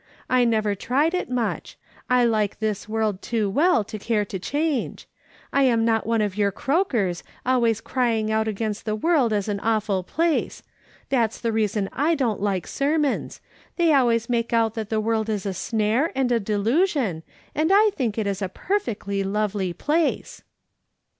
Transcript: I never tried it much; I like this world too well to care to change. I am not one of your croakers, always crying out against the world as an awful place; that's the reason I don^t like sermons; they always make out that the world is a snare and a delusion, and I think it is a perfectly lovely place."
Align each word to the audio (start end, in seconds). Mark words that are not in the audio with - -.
I 0.31 0.45
never 0.45 0.73
tried 0.73 1.13
it 1.13 1.29
much; 1.29 1.77
I 2.09 2.25
like 2.25 2.57
this 2.57 2.89
world 2.89 3.21
too 3.21 3.47
well 3.51 3.83
to 3.83 3.99
care 3.99 4.25
to 4.25 4.39
change. 4.39 5.07
I 5.53 5.61
am 5.61 5.85
not 5.85 6.07
one 6.07 6.21
of 6.21 6.35
your 6.35 6.51
croakers, 6.51 7.21
always 7.45 7.81
crying 7.81 8.31
out 8.31 8.47
against 8.47 8.85
the 8.85 8.95
world 8.95 9.31
as 9.31 9.47
an 9.47 9.59
awful 9.59 10.01
place; 10.01 10.63
that's 11.09 11.39
the 11.39 11.51
reason 11.51 11.87
I 11.93 12.15
don^t 12.15 12.39
like 12.39 12.65
sermons; 12.65 13.41
they 13.75 13.93
always 13.93 14.27
make 14.27 14.51
out 14.51 14.73
that 14.73 14.89
the 14.89 14.99
world 14.99 15.29
is 15.29 15.45
a 15.45 15.53
snare 15.53 16.11
and 16.15 16.31
a 16.31 16.39
delusion, 16.39 17.21
and 17.53 17.69
I 17.71 17.91
think 17.95 18.17
it 18.17 18.25
is 18.25 18.41
a 18.41 18.49
perfectly 18.49 19.21
lovely 19.23 19.71
place." 19.71 20.41